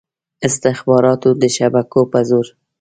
[0.47, 2.47] استخباراتو د شبکو په زور.